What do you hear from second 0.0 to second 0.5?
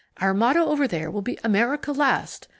Our